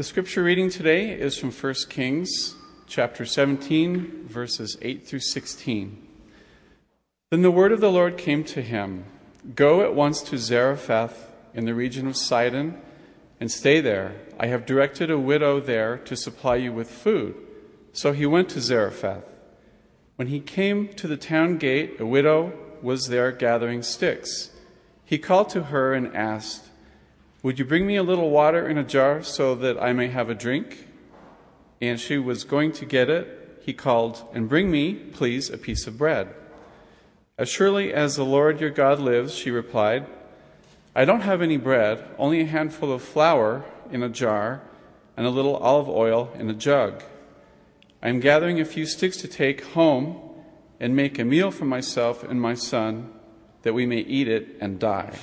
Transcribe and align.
The 0.00 0.04
scripture 0.04 0.42
reading 0.42 0.70
today 0.70 1.10
is 1.10 1.36
from 1.36 1.52
1 1.52 1.74
Kings 1.90 2.54
chapter 2.86 3.26
17, 3.26 4.28
verses 4.28 4.78
8 4.80 5.06
through 5.06 5.20
16. 5.20 6.08
Then 7.30 7.42
the 7.42 7.50
word 7.50 7.70
of 7.70 7.82
the 7.82 7.92
Lord 7.92 8.16
came 8.16 8.42
to 8.44 8.62
him 8.62 9.04
Go 9.54 9.82
at 9.82 9.94
once 9.94 10.22
to 10.22 10.38
Zarephath 10.38 11.30
in 11.52 11.66
the 11.66 11.74
region 11.74 12.06
of 12.06 12.16
Sidon 12.16 12.80
and 13.40 13.50
stay 13.50 13.82
there. 13.82 14.14
I 14.38 14.46
have 14.46 14.64
directed 14.64 15.10
a 15.10 15.18
widow 15.18 15.60
there 15.60 15.98
to 15.98 16.16
supply 16.16 16.56
you 16.56 16.72
with 16.72 16.90
food. 16.90 17.34
So 17.92 18.12
he 18.12 18.24
went 18.24 18.48
to 18.48 18.60
Zarephath. 18.62 19.24
When 20.16 20.28
he 20.28 20.40
came 20.40 20.88
to 20.94 21.08
the 21.08 21.18
town 21.18 21.58
gate, 21.58 22.00
a 22.00 22.06
widow 22.06 22.54
was 22.80 23.08
there 23.08 23.32
gathering 23.32 23.82
sticks. 23.82 24.48
He 25.04 25.18
called 25.18 25.50
to 25.50 25.64
her 25.64 25.92
and 25.92 26.16
asked, 26.16 26.69
Would 27.42 27.58
you 27.58 27.64
bring 27.64 27.86
me 27.86 27.96
a 27.96 28.02
little 28.02 28.28
water 28.28 28.68
in 28.68 28.76
a 28.76 28.84
jar 28.84 29.22
so 29.22 29.54
that 29.54 29.82
I 29.82 29.94
may 29.94 30.08
have 30.08 30.28
a 30.28 30.34
drink? 30.34 30.88
And 31.80 31.98
she 31.98 32.18
was 32.18 32.44
going 32.44 32.72
to 32.72 32.84
get 32.84 33.08
it. 33.08 33.62
He 33.62 33.72
called, 33.72 34.22
And 34.34 34.48
bring 34.48 34.70
me, 34.70 34.92
please, 34.92 35.48
a 35.48 35.56
piece 35.56 35.86
of 35.86 35.96
bread. 35.96 36.34
As 37.38 37.48
surely 37.48 37.94
as 37.94 38.16
the 38.16 38.24
Lord 38.24 38.60
your 38.60 38.68
God 38.68 39.00
lives, 39.00 39.34
she 39.34 39.50
replied, 39.50 40.06
I 40.94 41.06
don't 41.06 41.22
have 41.22 41.40
any 41.40 41.56
bread, 41.56 42.04
only 42.18 42.42
a 42.42 42.46
handful 42.46 42.92
of 42.92 43.00
flour 43.00 43.64
in 43.90 44.02
a 44.02 44.10
jar 44.10 44.60
and 45.16 45.26
a 45.26 45.30
little 45.30 45.56
olive 45.56 45.88
oil 45.88 46.30
in 46.38 46.50
a 46.50 46.54
jug. 46.54 47.02
I 48.02 48.10
am 48.10 48.20
gathering 48.20 48.60
a 48.60 48.66
few 48.66 48.84
sticks 48.84 49.16
to 49.18 49.28
take 49.28 49.64
home 49.64 50.20
and 50.78 50.94
make 50.94 51.18
a 51.18 51.24
meal 51.24 51.50
for 51.50 51.64
myself 51.64 52.22
and 52.22 52.40
my 52.40 52.54
son, 52.54 53.12
that 53.62 53.72
we 53.72 53.86
may 53.86 54.00
eat 54.00 54.28
it 54.28 54.58
and 54.60 54.78
die. 54.78 55.18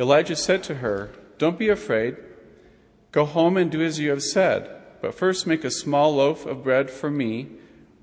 Elijah 0.00 0.34
said 0.34 0.62
to 0.64 0.76
her, 0.76 1.10
Don't 1.38 1.58
be 1.58 1.68
afraid. 1.68 2.16
Go 3.12 3.24
home 3.26 3.56
and 3.56 3.70
do 3.70 3.82
as 3.82 3.98
you 3.98 4.10
have 4.10 4.22
said, 4.22 4.70
but 5.02 5.14
first 5.14 5.46
make 5.46 5.62
a 5.62 5.70
small 5.70 6.16
loaf 6.16 6.46
of 6.46 6.64
bread 6.64 6.90
for 6.90 7.10
me 7.10 7.48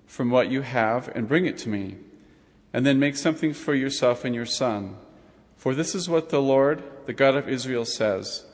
from 0.05 0.29
what 0.29 0.49
you 0.49 0.61
have 0.61 1.09
and 1.15 1.27
bring 1.27 1.45
it 1.45 1.57
to 1.57 1.69
me 1.69 1.97
and 2.73 2.85
then 2.85 2.99
make 2.99 3.15
something 3.15 3.53
for 3.53 3.73
yourself 3.73 4.23
and 4.23 4.35
your 4.35 4.45
son. 4.45 4.95
For 5.55 5.73
this 5.73 5.95
is 5.95 6.07
what 6.07 6.29
the 6.29 6.41
Lord, 6.41 6.83
the 7.07 7.13
God 7.13 7.35
of 7.35 7.49
Israel, 7.49 7.85
says 7.85 8.45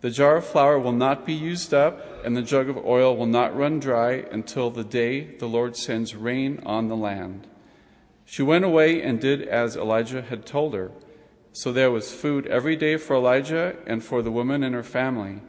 The 0.00 0.10
jar 0.10 0.38
of 0.38 0.46
flour 0.46 0.78
will 0.80 0.92
not 0.92 1.24
be 1.24 1.32
used 1.32 1.72
up, 1.72 2.24
and 2.24 2.36
the 2.36 2.42
jug 2.42 2.68
of 2.68 2.84
oil 2.84 3.16
will 3.16 3.26
not 3.26 3.56
run 3.56 3.78
dry 3.78 4.24
until 4.32 4.70
the 4.70 4.82
day 4.82 5.36
the 5.36 5.46
Lord 5.46 5.76
sends 5.76 6.16
rain 6.16 6.60
on 6.66 6.88
the 6.88 6.96
land. 6.96 7.46
She 8.24 8.42
went 8.42 8.64
away 8.64 9.00
and 9.00 9.20
did 9.20 9.42
as 9.42 9.76
Elijah 9.76 10.22
had 10.22 10.44
told 10.44 10.74
her. 10.74 10.90
So 11.52 11.72
there 11.72 11.90
was 11.90 12.12
food 12.12 12.46
every 12.46 12.76
day 12.76 12.96
for 12.96 13.16
Elijah 13.16 13.76
and 13.86 14.02
for 14.02 14.22
the 14.22 14.30
woman 14.30 14.62
and 14.62 14.74
her 14.74 14.82
family. 14.82 15.40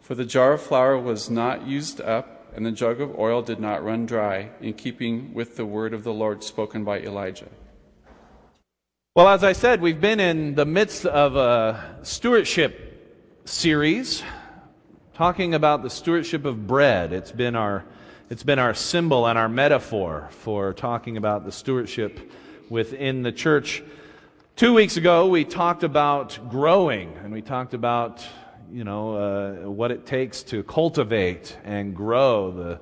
For 0.00 0.14
the 0.14 0.24
jar 0.24 0.54
of 0.54 0.62
flour 0.62 0.98
was 0.98 1.28
not 1.28 1.66
used 1.66 2.00
up 2.00 2.40
and 2.54 2.66
the 2.66 2.72
jug 2.72 3.00
of 3.00 3.18
oil 3.18 3.42
did 3.42 3.60
not 3.60 3.84
run 3.84 4.06
dry, 4.06 4.50
in 4.60 4.74
keeping 4.74 5.32
with 5.34 5.56
the 5.56 5.64
word 5.64 5.94
of 5.94 6.04
the 6.04 6.12
Lord 6.12 6.42
spoken 6.42 6.84
by 6.84 7.00
Elijah. 7.00 7.48
Well, 9.14 9.28
as 9.28 9.44
I 9.44 9.52
said, 9.52 9.80
we've 9.80 10.00
been 10.00 10.20
in 10.20 10.54
the 10.54 10.64
midst 10.64 11.04
of 11.06 11.36
a 11.36 11.98
stewardship 12.02 13.42
series 13.44 14.22
talking 15.14 15.54
about 15.54 15.82
the 15.82 15.90
stewardship 15.90 16.44
of 16.44 16.66
bread. 16.66 17.12
It's 17.12 17.32
been 17.32 17.56
our 17.56 17.84
it's 18.30 18.44
been 18.44 18.60
our 18.60 18.74
symbol 18.74 19.26
and 19.26 19.36
our 19.36 19.48
metaphor 19.48 20.28
for 20.30 20.72
talking 20.72 21.16
about 21.16 21.44
the 21.44 21.50
stewardship 21.50 22.30
within 22.68 23.22
the 23.24 23.32
church. 23.32 23.82
Two 24.60 24.74
weeks 24.74 24.98
ago, 24.98 25.26
we 25.26 25.46
talked 25.46 25.84
about 25.84 26.38
growing, 26.50 27.16
and 27.24 27.32
we 27.32 27.40
talked 27.40 27.72
about 27.72 28.22
you 28.70 28.84
know, 28.84 29.16
uh, 29.16 29.70
what 29.70 29.90
it 29.90 30.04
takes 30.04 30.42
to 30.42 30.62
cultivate 30.64 31.56
and 31.64 31.96
grow 31.96 32.50
the, 32.50 32.80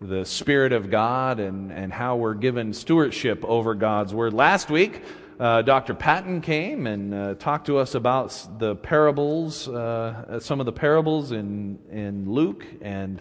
the 0.00 0.24
Spirit 0.24 0.72
of 0.72 0.90
God 0.90 1.38
and, 1.38 1.70
and 1.70 1.92
how 1.92 2.16
we're 2.16 2.32
given 2.32 2.72
stewardship 2.72 3.44
over 3.44 3.74
God's 3.74 4.14
Word. 4.14 4.32
Last 4.32 4.70
week, 4.70 5.02
uh, 5.38 5.60
Dr. 5.60 5.92
Patton 5.92 6.40
came 6.40 6.86
and 6.86 7.12
uh, 7.12 7.34
talked 7.34 7.66
to 7.66 7.76
us 7.76 7.94
about 7.94 8.30
the 8.58 8.76
parables, 8.76 9.68
uh, 9.68 10.40
some 10.40 10.60
of 10.60 10.64
the 10.64 10.72
parables 10.72 11.32
in, 11.32 11.78
in 11.90 12.32
Luke, 12.32 12.64
and 12.80 13.20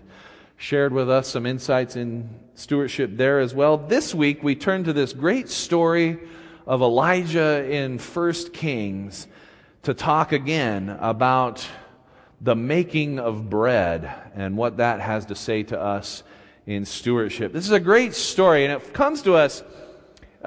shared 0.56 0.94
with 0.94 1.10
us 1.10 1.28
some 1.28 1.46
insights 1.46 1.98
in 1.98 2.30
stewardship 2.56 3.18
there 3.18 3.42
as 3.42 3.54
well. 3.54 3.78
This 3.78 4.16
week, 4.16 4.44
we 4.44 4.56
turn 4.56 4.86
to 4.86 4.94
this 4.94 5.12
great 5.12 5.50
story 5.50 6.20
of 6.68 6.82
Elijah 6.82 7.66
in 7.72 7.98
1 7.98 8.34
Kings 8.52 9.28
to 9.84 9.94
talk 9.94 10.34
again 10.34 10.90
about 11.00 11.66
the 12.42 12.56
making 12.56 13.20
of 13.20 13.50
bread 13.50 14.14
and 14.36 14.58
what 14.58 14.78
that 14.78 15.00
has 15.00 15.26
to 15.28 15.36
say 15.36 15.64
to 15.64 15.80
us 15.80 16.24
in 16.66 16.84
stewardship. 16.84 17.54
This 17.54 17.66
is 17.66 17.72
a 17.72 17.80
great 17.80 18.14
story, 18.14 18.66
and 18.66 18.74
it 18.74 18.94
comes 18.94 19.22
to 19.22 19.36
us. 19.36 19.64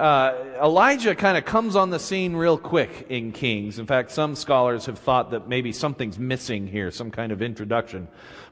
Uh, 0.01 0.57
Elijah 0.63 1.13
kind 1.13 1.37
of 1.37 1.45
comes 1.45 1.75
on 1.75 1.91
the 1.91 1.99
scene 1.99 2.35
real 2.35 2.57
quick 2.57 3.05
in 3.09 3.31
Kings. 3.31 3.77
In 3.77 3.85
fact, 3.85 4.09
some 4.09 4.33
scholars 4.33 4.87
have 4.87 4.97
thought 4.97 5.29
that 5.29 5.47
maybe 5.47 5.71
something's 5.71 6.17
missing 6.17 6.65
here, 6.65 6.89
some 6.89 7.11
kind 7.11 7.31
of 7.31 7.43
introduction. 7.43 8.07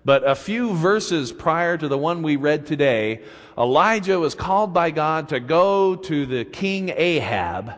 But 0.05 0.29
a 0.29 0.35
few 0.35 0.75
verses 0.75 1.31
prior 1.31 1.75
to 1.75 1.87
the 1.87 1.97
one 1.97 2.21
we 2.21 2.35
read 2.35 2.67
today, 2.67 3.23
Elijah 3.57 4.19
was 4.19 4.35
called 4.35 4.75
by 4.75 4.91
God 4.91 5.29
to 5.29 5.39
go 5.39 5.95
to 5.95 6.27
the 6.27 6.45
king 6.45 6.93
Ahab 6.95 7.73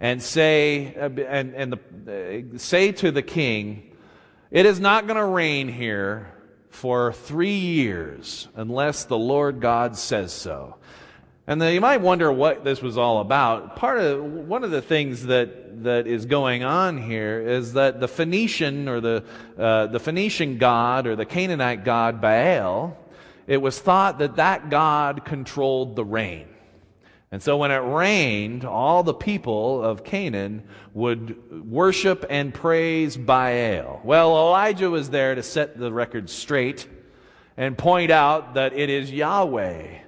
and 0.00 0.22
say, 0.22 0.94
and, 0.94 1.54
and 1.54 1.74
the, 1.74 2.54
uh, 2.54 2.56
say 2.58 2.90
to 2.90 3.10
the 3.10 3.20
king, 3.20 3.94
it 4.50 4.64
is 4.64 4.80
not 4.80 5.06
going 5.06 5.18
to 5.18 5.26
rain 5.26 5.68
here 5.68 6.32
for 6.70 7.12
three 7.12 7.58
years 7.58 8.48
unless 8.54 9.04
the 9.04 9.18
Lord 9.18 9.60
God 9.60 9.98
says 9.98 10.32
so. 10.32 10.76
And 11.46 11.62
you 11.62 11.80
might 11.80 12.00
wonder 12.00 12.30
what 12.30 12.64
this 12.64 12.80
was 12.80 12.96
all 12.96 13.20
about. 13.20 13.76
Part 13.76 13.98
of 13.98 14.22
one 14.22 14.62
of 14.62 14.70
the 14.70 14.82
things 14.82 15.26
that 15.26 15.82
that 15.84 16.06
is 16.06 16.26
going 16.26 16.62
on 16.62 16.98
here 16.98 17.40
is 17.40 17.72
that 17.72 18.00
the 18.00 18.08
Phoenician 18.08 18.88
or 18.88 19.00
the 19.00 19.24
uh, 19.58 19.86
the 19.86 19.98
Phoenician 19.98 20.58
god 20.58 21.06
or 21.06 21.16
the 21.16 21.24
Canaanite 21.24 21.84
god 21.84 22.20
Baal, 22.20 22.96
it 23.46 23.56
was 23.56 23.78
thought 23.78 24.18
that 24.18 24.36
that 24.36 24.70
god 24.70 25.24
controlled 25.24 25.96
the 25.96 26.04
rain. 26.04 26.46
And 27.32 27.40
so 27.40 27.56
when 27.56 27.70
it 27.70 27.76
rained, 27.76 28.64
all 28.64 29.04
the 29.04 29.14
people 29.14 29.84
of 29.84 30.02
Canaan 30.02 30.64
would 30.94 31.70
worship 31.70 32.26
and 32.28 32.52
praise 32.52 33.16
Baal. 33.16 34.00
Well, 34.02 34.36
Elijah 34.36 34.90
was 34.90 35.10
there 35.10 35.36
to 35.36 35.42
set 35.42 35.78
the 35.78 35.92
record 35.92 36.28
straight 36.28 36.88
and 37.56 37.78
point 37.78 38.10
out 38.10 38.54
that 38.54 38.72
it 38.72 38.90
is 38.90 39.12
Yahweh, 39.12 39.98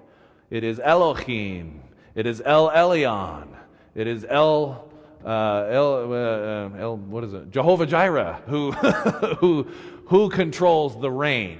it 0.52 0.64
is 0.64 0.78
Elohim, 0.78 1.80
it 2.14 2.26
is 2.26 2.42
El 2.44 2.68
Elyon, 2.68 3.48
it 3.94 4.06
is 4.06 4.26
El 4.28 4.86
uh, 5.24 5.66
El, 5.70 6.12
uh, 6.12 6.78
El, 6.78 6.96
what 6.96 7.24
is 7.24 7.32
it? 7.32 7.50
Jehovah 7.50 7.86
Jireh, 7.86 8.42
who, 8.48 8.72
who, 9.40 9.66
who 10.06 10.28
controls 10.28 11.00
the 11.00 11.10
rain. 11.10 11.58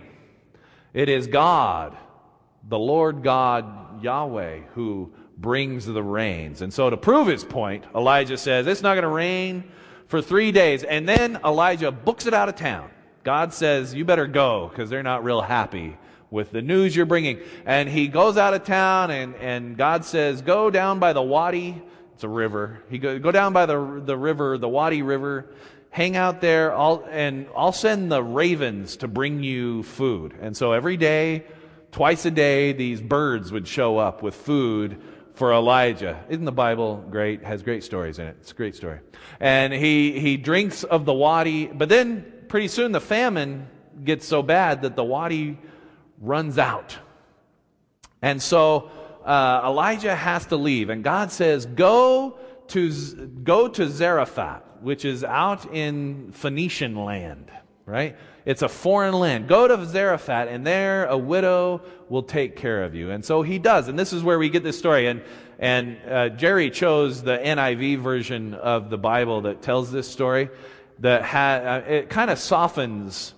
It 0.93 1.09
is 1.09 1.27
God, 1.27 1.97
the 2.69 2.79
Lord 2.79 3.23
God 3.23 4.05
Yahweh, 4.05 4.59
who 4.75 5.13
brings 5.39 5.87
the 5.87 6.03
rains. 6.03 6.61
And 6.61 6.75
so 6.75 6.91
to 6.91 6.97
prove 6.99 7.29
his 7.29 7.45
point, 7.45 7.85
Elijah 7.95 8.37
says, 8.37 8.67
it's 8.67 8.83
not 8.83 8.95
going 8.95 9.03
to 9.05 9.09
rain 9.09 9.65
for 10.07 10.21
three 10.21 10.53
days. 10.53 10.85
And 10.85 11.09
then 11.09 11.39
Elijah 11.45 11.91
books 11.91 12.27
it 12.27 12.35
out 12.35 12.51
of 12.51 12.57
town. 12.57 12.91
God 13.25 13.55
says, 13.55 13.95
you 13.95 14.05
better 14.05 14.27
go 14.27 14.69
because 14.69 14.91
they're 14.91 15.03
not 15.03 15.25
real 15.25 15.41
happy 15.41 15.97
with 16.33 16.51
the 16.51 16.63
news 16.63 16.97
you're 16.97 17.07
bringing. 17.07 17.39
And 17.67 17.89
he 17.89 18.09
goes 18.09 18.37
out 18.37 18.55
of 18.55 18.65
town 18.65 19.13
and, 19.13 19.37
and 19.37 19.77
God 19.77 20.05
says, 20.05 20.41
go 20.43 20.71
down 20.71 20.99
by 20.99 21.13
the 21.13 21.23
Wadi. 21.23 21.81
It's 22.15 22.25
a 22.25 22.29
river. 22.29 22.83
He 22.91 22.99
go, 22.99 23.19
go 23.19 23.31
down 23.31 23.53
by 23.53 23.67
the, 23.67 24.03
the 24.05 24.17
river, 24.17 24.59
the 24.59 24.69
Wadi 24.69 25.03
River, 25.03 25.53
hang 25.91 26.17
out 26.17 26.41
there, 26.41 26.75
I'll, 26.75 27.07
and 27.11 27.47
I'll 27.55 27.73
send 27.73 28.11
the 28.11 28.23
ravens 28.23 28.97
to 28.99 29.09
bring 29.09 29.43
you 29.43 29.83
food. 29.83 30.35
And 30.41 30.57
so 30.57 30.73
every 30.73 30.97
day, 30.97 31.45
twice 31.91 32.25
a 32.25 32.31
day, 32.31 32.73
these 32.73 33.03
birds 33.03 33.53
would 33.53 33.69
show 33.69 33.99
up 33.99 34.23
with 34.23 34.35
food 34.35 35.03
for 35.35 35.53
Elijah. 35.53 36.25
Isn't 36.31 36.47
the 36.47 36.53
Bible 36.53 37.05
great? 37.11 37.45
Has 37.45 37.63
great 37.63 37.85
stories 37.85 38.19
in 38.19 38.27
it. 38.27 38.37
It's 38.41 38.53
a 38.53 38.55
great 38.55 38.75
story. 38.75 39.01
And 39.39 39.73
he, 39.73 40.19
he 40.19 40.39
drinks 40.39 40.83
of 40.83 41.05
the 41.05 41.15
wadi, 41.15 41.67
but 41.67 41.91
then 41.91 42.25
pretty 42.49 42.69
soon 42.69 42.93
the 42.93 43.01
famine 43.01 43.67
gets 44.03 44.27
so 44.27 44.43
bad 44.43 44.83
that 44.83 44.97
the 44.97 45.05
wadi 45.05 45.59
runs 46.23 46.57
out. 46.57 46.97
And 48.23 48.41
so 48.41 48.91
uh, 49.25 49.63
Elijah 49.65 50.17
has 50.17 50.47
to 50.47 50.57
leave, 50.57 50.89
and 50.89 51.05
God 51.05 51.31
says, 51.31 51.67
"Go 51.67 52.39
to 52.69 52.91
go 53.45 53.69
to 53.69 53.89
Zarephath, 53.89 54.63
which 54.81 55.05
is 55.05 55.25
out 55.25 55.75
in 55.75 56.33
Phoenician 56.33 56.97
land, 56.97 57.51
right? 57.85 58.17
It's 58.45 58.63
a 58.63 58.69
foreign 58.69 59.15
land. 59.15 59.49
Go 59.49 59.69
to 59.69 59.87
Zarephath, 59.87 60.49
and 60.49 60.67
there 60.67 61.07
a 61.07 61.17
widow 61.17 61.83
will 62.09 62.25
take 62.25 62.57
care 62.57 62.83
of 62.83 62.95
you. 62.95 63.11
And 63.11 63.25
so 63.25 63.43
he 63.43 63.59
does. 63.59 63.89
And 63.89 63.99
this 63.99 64.13
is 64.13 64.23
where 64.23 64.39
we 64.39 64.49
get 64.49 64.65
this 64.65 64.79
story. 64.79 65.07
And, 65.07 65.23
and 65.59 65.97
uh, 66.11 66.29
Jerry 66.31 66.71
chose 66.71 67.23
the 67.23 67.39
NIV 67.39 68.01
version 68.01 68.55
of 68.55 68.91
the 68.91 68.99
Bible 68.99 69.43
that 69.43 69.63
tells 69.63 69.93
this 69.93 70.11
story. 70.11 70.51
That 70.99 71.23
ha- 71.23 71.83
uh, 71.85 71.85
it 71.87 72.11
kind 72.11 72.31
of 72.31 72.39
softens 72.39 73.35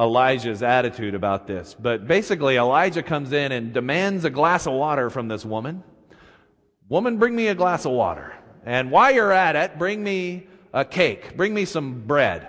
Elijah's 0.00 0.62
attitude 0.62 1.14
about 1.14 1.46
this. 1.46 1.76
But 1.78 2.08
basically, 2.08 2.56
Elijah 2.56 3.02
comes 3.02 3.32
in 3.32 3.52
and 3.52 3.74
demands 3.74 4.24
a 4.24 4.30
glass 4.30 4.66
of 4.66 4.72
water 4.72 5.10
from 5.10 5.28
this 5.28 5.44
woman. 5.44 5.82
Woman, 6.88 7.18
bring 7.18 7.36
me 7.36 7.48
a 7.48 7.54
glass 7.54 7.84
of 7.84 7.92
water. 7.92 8.34
And 8.64 8.90
while 8.90 9.12
you're 9.12 9.32
at 9.32 9.56
it, 9.56 9.78
bring 9.78 10.02
me 10.02 10.46
a 10.72 10.84
cake. 10.84 11.36
Bring 11.36 11.52
me 11.52 11.66
some 11.66 12.06
bread. 12.06 12.48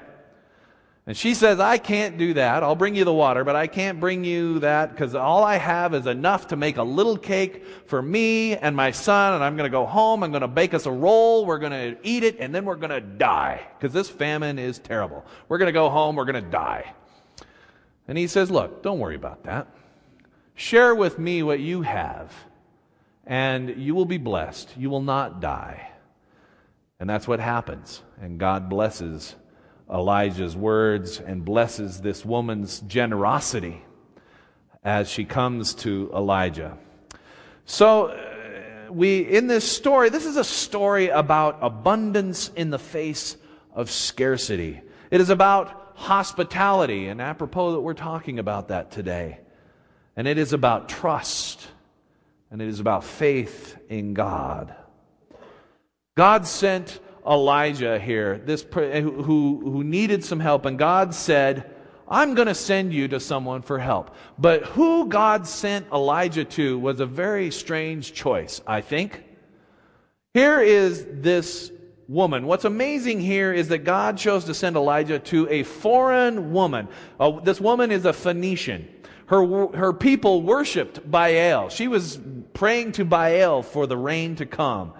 And 1.08 1.18
she 1.18 1.34
says, 1.34 1.60
I 1.60 1.78
can't 1.78 2.18
do 2.18 2.36
that. 2.36 2.64
I'll 2.64 2.76
bring 2.76 2.96
you 2.96 3.04
the 3.04 3.14
water, 3.14 3.44
but 3.44 3.56
I 3.56 3.68
can't 3.68 4.00
bring 4.00 4.24
you 4.24 4.60
that 4.60 4.92
because 4.92 5.16
all 5.16 5.44
I 5.44 5.58
have 5.58 5.94
is 5.94 6.06
enough 6.06 6.48
to 6.48 6.56
make 6.56 6.78
a 6.78 6.84
little 6.84 7.18
cake 7.18 7.66
for 7.88 8.02
me 8.02 8.56
and 8.56 8.76
my 8.76 8.92
son. 8.92 9.34
And 9.34 9.44
I'm 9.44 9.58
going 9.58 9.70
to 9.70 9.76
go 9.76 9.86
home. 9.86 10.24
I'm 10.24 10.32
going 10.32 10.42
to 10.42 10.48
bake 10.48 10.74
us 10.74 10.86
a 10.86 10.92
roll. 10.92 11.46
We're 11.46 11.58
going 11.58 11.72
to 11.72 11.98
eat 12.08 12.24
it 12.24 12.38
and 12.40 12.54
then 12.54 12.66
we're 12.66 12.76
going 12.76 12.92
to 12.92 13.02
die 13.02 13.68
because 13.78 13.94
this 13.94 14.10
famine 14.10 14.60
is 14.60 14.80
terrible. 14.80 15.26
We're 15.50 15.58
going 15.58 15.68
to 15.68 15.74
go 15.74 15.90
home. 15.90 16.16
We're 16.16 16.26
going 16.26 16.44
to 16.44 16.50
die. 16.50 16.94
And 18.12 18.18
he 18.18 18.28
says, 18.28 18.52
Look, 18.52 18.84
don't 18.84 19.00
worry 19.00 19.16
about 19.16 19.46
that. 19.46 19.68
Share 20.54 20.94
with 20.94 21.18
me 21.18 21.44
what 21.44 21.62
you 21.62 21.82
have 21.84 22.30
and 23.26 23.70
you 23.78 23.96
will 23.96 24.04
be 24.04 24.18
blessed. 24.18 24.70
You 24.76 24.90
will 24.90 25.02
not 25.02 25.40
die. 25.40 25.90
And 27.00 27.10
that's 27.10 27.26
what 27.26 27.40
happens. 27.40 28.02
And 28.20 28.38
God 28.38 28.68
blesses 28.68 29.34
Elijah's 29.90 30.58
words 30.58 31.22
and 31.22 31.46
blesses 31.46 32.02
this 32.02 32.26
woman's 32.26 32.82
generosity 32.82 33.82
as 34.84 35.10
she 35.10 35.24
comes 35.24 35.74
to 35.76 36.12
Elijah. 36.14 36.78
So, 37.64 38.08
uh, 38.08 38.92
we, 38.92 39.22
in 39.22 39.48
this 39.48 39.64
story, 39.64 40.10
this 40.10 40.26
is 40.26 40.36
a 40.36 40.44
story 40.44 41.08
about 41.08 41.60
abundance 41.62 42.50
in 42.58 42.72
the 42.72 42.80
face 42.80 43.38
of 43.74 43.90
scarcity. 43.90 44.82
It 45.12 45.22
is 45.22 45.30
about 45.30 45.81
hospitality, 46.02 47.08
and 47.08 47.22
apropos 47.22 47.74
that 47.74 47.82
we're 47.82 47.94
talking 47.94 48.40
about 48.40 48.70
that 48.70 48.92
today. 48.92 49.40
And 50.16 50.28
it 50.28 50.38
is 50.38 50.52
about 50.52 50.90
trust, 50.90 51.66
and 52.50 52.62
it 52.62 52.68
is 52.68 52.80
about 52.80 53.04
faith 53.04 53.78
in 53.88 54.14
God. 54.14 54.76
God 56.18 56.48
sent 56.48 57.00
Elijah 57.26 58.00
here, 58.00 58.40
this 58.40 58.66
eh, 58.76 59.02
who, 59.02 59.62
who 59.64 59.84
needed 59.84 60.24
some 60.24 60.40
help, 60.40 60.66
and 60.66 60.78
God 60.78 61.14
said, 61.14 61.72
I'm 62.08 62.34
going 62.34 62.48
to 62.48 62.56
send 62.56 62.94
you 62.94 63.08
to 63.10 63.20
someone 63.20 63.62
for 63.62 63.80
help. 63.80 64.16
But 64.38 64.66
who 64.66 65.08
God 65.08 65.48
sent 65.48 65.88
Elijah 65.94 66.44
to 66.44 66.78
was 66.78 67.00
a 67.00 67.06
very 67.06 67.52
strange 67.52 68.12
choice, 68.12 68.60
I 68.68 68.82
think. 68.82 69.24
Here 70.34 70.60
is 70.62 71.06
this 71.10 71.72
woman. 72.12 72.46
What's 72.46 72.66
amazing 72.66 73.22
here 73.22 73.54
is 73.54 73.70
that 73.70 73.80
God 73.80 74.18
chose 74.18 74.44
to 74.46 74.54
send 74.54 74.76
Elijah 74.76 75.18
to 75.20 75.48
a 75.50 75.64
foreign 75.64 76.52
woman. 76.52 76.90
Uh, 77.20 77.40
this 77.40 77.62
woman 77.62 77.90
is 77.90 78.06
a 78.06 78.12
Phoenician. 78.12 78.88
Her, 79.28 79.68
her 79.68 79.94
people 79.94 80.42
worshiped 80.42 81.10
Baal. 81.10 81.70
She 81.70 81.88
was 81.88 82.20
praying 82.54 82.92
to 82.94 83.06
Baal 83.06 83.64
for 83.64 83.88
the 83.88 83.96
rain 83.96 84.36
to 84.36 84.46
come. 84.46 84.92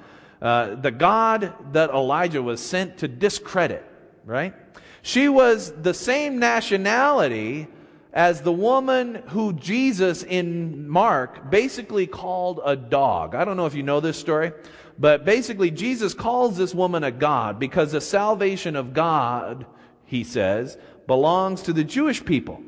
Uh, 0.42 0.76
the 0.76 0.90
God 0.90 1.54
that 1.74 1.90
Elijah 1.90 2.42
was 2.42 2.62
sent 2.62 3.00
to 3.00 3.10
discredit, 3.10 3.86
right? 4.26 4.54
She 5.02 5.28
was 5.28 5.74
the 5.74 5.94
same 5.94 6.40
nationality 6.40 7.68
as 8.14 8.42
the 8.42 8.52
woman 8.52 9.16
who 9.28 9.54
Jesus 9.54 10.24
in 10.24 10.88
Mark 10.88 11.50
basically 11.50 12.08
called 12.08 12.62
a 12.64 12.76
dog. 12.76 13.36
I 13.36 13.46
don't 13.46 13.58
know 13.58 13.66
if 13.66 13.76
you 13.76 13.84
know 13.84 14.00
this 14.00 14.18
story, 14.18 14.52
but 15.02 15.26
basically 15.26 15.72
Jesus 15.72 16.14
calls 16.14 16.58
this 16.58 16.76
woman 16.76 17.04
a 17.04 17.12
God 17.12 17.60
because 17.60 17.92
the 17.92 18.00
salvation 18.00 18.76
of 18.76 18.94
God, 18.94 19.66
he 20.06 20.24
says, 20.24 20.78
belongs 21.08 21.64
to 21.64 21.74
the 21.74 21.84
Jewish 21.84 22.24
people. 22.24 22.62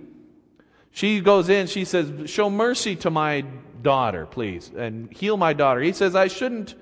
She 0.92 1.22
goes 1.22 1.48
in, 1.48 1.68
she 1.68 1.86
says, 1.86 2.30
Show 2.30 2.50
mercy 2.50 2.96
to 2.98 3.12
my 3.12 3.46
daughter, 3.84 4.26
please, 4.26 4.72
and 4.76 5.14
heal 5.14 5.38
my 5.38 5.54
daughter. 5.54 5.80
He 5.80 5.94
says, 5.94 6.16
I 6.16 6.28
shouldn't 6.28 6.74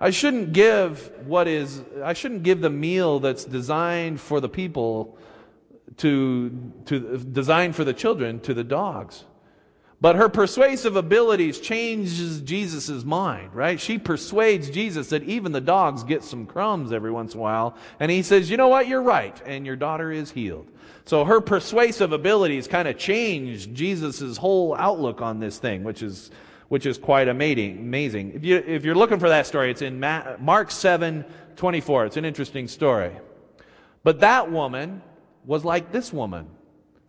I 0.00 0.10
shouldn't 0.10 0.52
give 0.52 1.12
what 1.26 1.46
is, 1.46 1.82
I 2.02 2.12
shouldn't 2.12 2.42
give 2.42 2.60
the 2.60 2.70
meal 2.70 3.20
that's 3.20 3.44
designed 3.44 4.20
for 4.20 4.40
the 4.40 4.48
people 4.48 5.16
to, 5.98 6.72
to 6.86 7.18
designed 7.18 7.76
for 7.76 7.84
the 7.84 7.92
children 7.92 8.40
to 8.40 8.54
the 8.54 8.64
dogs. 8.64 9.24
But 10.02 10.16
her 10.16 10.28
persuasive 10.28 10.96
abilities 10.96 11.60
changes 11.60 12.40
Jesus' 12.40 13.04
mind, 13.04 13.54
right? 13.54 13.80
She 13.80 13.98
persuades 13.98 14.68
Jesus 14.68 15.10
that 15.10 15.22
even 15.22 15.52
the 15.52 15.60
dogs 15.60 16.02
get 16.02 16.24
some 16.24 16.44
crumbs 16.44 16.92
every 16.92 17.12
once 17.12 17.34
in 17.34 17.38
a 17.38 17.42
while. 17.42 17.76
And 18.00 18.10
he 18.10 18.24
says, 18.24 18.50
you 18.50 18.56
know 18.56 18.66
what? 18.66 18.88
You're 18.88 19.00
right. 19.00 19.40
And 19.46 19.64
your 19.64 19.76
daughter 19.76 20.10
is 20.10 20.32
healed. 20.32 20.66
So 21.04 21.24
her 21.24 21.40
persuasive 21.40 22.12
abilities 22.12 22.66
kind 22.66 22.88
of 22.88 22.98
changed 22.98 23.76
Jesus' 23.76 24.36
whole 24.36 24.74
outlook 24.74 25.22
on 25.22 25.38
this 25.38 25.58
thing, 25.58 25.84
which 25.84 26.02
is 26.02 26.32
which 26.66 26.84
is 26.86 26.98
quite 26.98 27.28
amazing. 27.28 28.32
If, 28.34 28.44
you, 28.44 28.56
if 28.56 28.84
you're 28.84 28.96
looking 28.96 29.20
for 29.20 29.28
that 29.28 29.46
story, 29.46 29.70
it's 29.70 29.82
in 29.82 30.00
Mark 30.00 30.72
7 30.72 31.24
24. 31.54 32.06
It's 32.06 32.16
an 32.16 32.24
interesting 32.24 32.66
story. 32.66 33.12
But 34.02 34.18
that 34.20 34.50
woman 34.50 35.00
was 35.44 35.64
like 35.64 35.92
this 35.92 36.12
woman 36.12 36.48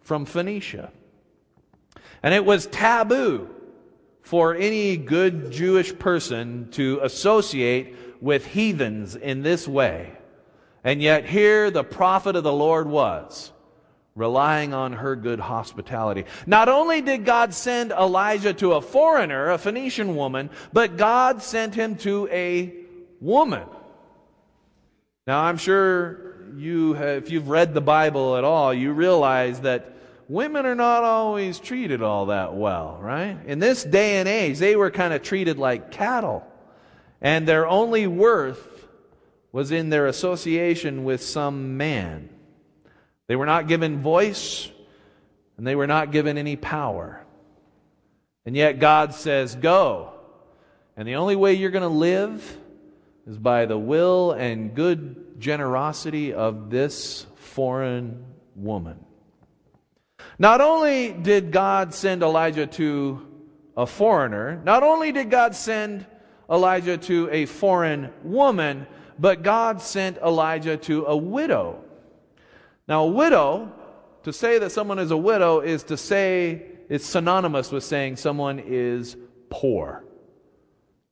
from 0.02 0.26
Phoenicia. 0.26 0.92
And 2.22 2.34
it 2.34 2.46
was 2.46 2.68
taboo 2.68 3.50
for 4.22 4.56
any 4.56 4.98
good 4.98 5.52
Jewish 5.52 5.98
person 5.98 6.70
to 6.72 7.00
associate 7.04 7.96
with 8.22 8.46
heathens 8.46 9.16
in 9.16 9.44
this 9.44 9.68
way. 9.68 10.14
And 10.84 11.02
yet, 11.02 11.26
here 11.26 11.72
the 11.72 11.84
prophet 11.84 12.36
of 12.36 12.44
the 12.44 12.54
Lord 12.54 12.88
was 12.88 13.52
relying 14.16 14.74
on 14.74 14.94
her 14.94 15.16
good 15.16 15.40
hospitality. 15.40 16.26
Not 16.46 16.70
only 16.70 17.02
did 17.02 17.26
God 17.26 17.54
send 17.54 17.92
Elijah 17.92 18.54
to 18.54 18.74
a 18.74 18.82
foreigner, 18.82 19.50
a 19.50 19.58
Phoenician 19.58 20.16
woman, 20.16 20.50
but 20.72 20.98
God 20.98 21.42
sent 21.42 21.74
him 21.74 21.96
to 21.98 22.28
a 22.32 22.74
woman. 23.20 23.68
Now, 25.26 25.42
I'm 25.42 25.58
sure 25.58 26.36
you, 26.56 26.96
if 26.96 27.32
you've 27.32 27.50
read 27.50 27.74
the 27.74 27.82
Bible 27.82 28.38
at 28.38 28.44
all, 28.44 28.74
you 28.74 28.92
realize 28.92 29.62
that 29.62 29.93
women 30.28 30.66
are 30.66 30.76
not 30.76 31.04
always 31.04 31.60
treated 31.60 32.02
all 32.02 32.28
that 32.28 32.54
well, 32.54 32.98
right? 33.02 33.38
In 33.46 33.60
this 33.60 33.84
day 33.84 34.18
and 34.18 34.28
age, 34.28 34.60
they 34.60 34.76
were 34.76 34.92
kind 34.92 35.14
of 35.14 35.22
treated 35.22 35.58
like 35.58 35.92
cattle. 35.92 36.46
And 37.22 37.48
their 37.48 37.68
only 37.68 38.08
worth 38.08 38.88
was 39.52 39.72
in 39.72 39.90
their 39.90 40.08
association 40.08 41.04
with 41.04 41.24
some 41.24 41.78
man. 41.78 42.30
They 43.28 43.36
were 43.36 43.46
not 43.46 43.68
given 43.68 44.02
voice, 44.02 44.70
and 45.58 45.66
they 45.66 45.76
were 45.76 45.88
not 45.88 46.12
given 46.12 46.38
any 46.38 46.56
power. 46.56 47.24
And 48.46 48.56
yet 48.56 48.80
God 48.80 49.14
says, 49.14 49.56
Go. 49.56 50.14
And 50.98 51.08
the 51.08 51.16
only 51.16 51.36
way 51.36 51.54
you're 51.54 51.72
going 51.72 51.82
to 51.82 51.88
live 51.88 52.58
is 53.26 53.38
by 53.38 53.66
the 53.66 53.78
will 53.78 54.32
and 54.34 54.76
good 54.76 55.40
generosity 55.40 56.34
of 56.34 56.70
this 56.70 57.26
foreign 57.36 58.26
woman. 58.56 59.00
Not 60.40 60.62
only 60.62 61.14
did 61.14 61.52
God 61.52 61.94
send 61.94 62.24
Elijah 62.24 62.68
to 62.68 63.28
a 63.76 63.86
foreigner, 63.86 64.62
not 64.64 64.84
only 64.84 65.12
did 65.12 65.30
God 65.30 65.56
send 65.56 66.06
Elijah 66.50 66.98
to 66.98 67.30
a 67.32 67.46
foreign 67.46 68.12
woman, 68.24 68.86
but 69.18 69.44
God 69.44 69.82
sent 69.82 70.18
Elijah 70.18 70.78
to 70.78 71.06
a 71.06 71.16
widow. 71.16 71.84
Now, 72.88 73.06
a 73.06 73.12
widow, 73.12 73.72
to 74.24 74.34
say 74.34 74.60
that 74.60 74.72
someone 74.72 75.00
is 75.00 75.12
a 75.12 75.18
widow 75.18 75.60
is 75.62 75.84
to 75.84 75.98
say, 75.98 76.66
it's 76.90 77.06
synonymous 77.06 77.72
with 77.72 77.84
saying 77.84 78.18
someone 78.18 78.60
is 78.60 79.16
poor, 79.50 80.04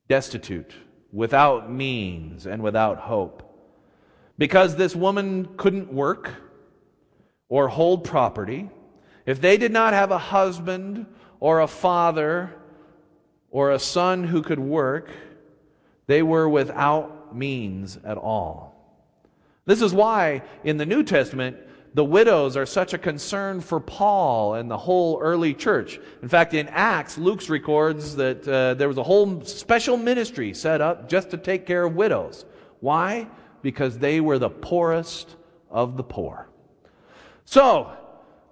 destitute, 0.07 0.73
without 1.11 1.71
means, 1.71 2.45
and 2.45 2.61
without 2.61 2.97
hope. 2.97 3.47
Because 4.37 4.75
this 4.75 4.95
woman 4.95 5.49
couldn't 5.57 5.93
work 5.93 6.31
or 7.47 7.67
hold 7.67 8.03
property, 8.03 8.69
if 9.25 9.41
they 9.41 9.57
did 9.57 9.71
not 9.71 9.93
have 9.93 10.11
a 10.11 10.17
husband 10.17 11.05
or 11.39 11.61
a 11.61 11.67
father 11.67 12.53
or 13.49 13.71
a 13.71 13.79
son 13.79 14.23
who 14.23 14.41
could 14.41 14.59
work, 14.59 15.09
they 16.07 16.23
were 16.23 16.47
without 16.49 17.35
means 17.35 17.97
at 18.03 18.17
all. 18.17 18.71
This 19.65 19.81
is 19.81 19.93
why 19.93 20.41
in 20.63 20.77
the 20.77 20.85
New 20.85 21.03
Testament, 21.03 21.57
the 21.93 22.03
widows 22.05 22.55
are 22.55 22.65
such 22.65 22.93
a 22.93 22.97
concern 22.97 23.59
for 23.59 23.79
Paul 23.79 24.55
and 24.55 24.71
the 24.71 24.77
whole 24.77 25.19
early 25.19 25.53
church. 25.53 25.99
In 26.21 26.29
fact, 26.29 26.53
in 26.53 26.67
Acts, 26.69 27.17
Luke 27.17 27.47
records 27.49 28.15
that 28.15 28.47
uh, 28.47 28.73
there 28.75 28.87
was 28.87 28.97
a 28.97 29.03
whole 29.03 29.43
special 29.43 29.97
ministry 29.97 30.53
set 30.53 30.79
up 30.79 31.09
just 31.09 31.31
to 31.31 31.37
take 31.37 31.65
care 31.65 31.83
of 31.83 31.95
widows. 31.95 32.45
Why? 32.79 33.27
Because 33.61 33.97
they 33.99 34.21
were 34.21 34.39
the 34.39 34.49
poorest 34.49 35.35
of 35.69 35.97
the 35.97 36.03
poor. 36.03 36.47
So, 37.45 37.91